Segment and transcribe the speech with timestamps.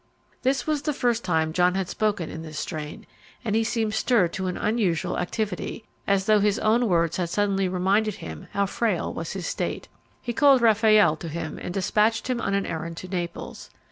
[0.41, 3.05] This was the first time John had spoken in this strain,
[3.45, 7.67] and he seemed stirred to an unusual activity, as though his own words had suddenly
[7.67, 9.89] reminded him how frail was his state.
[10.19, 13.69] He called Raffaelle to him and despatched him on an errand to Naples.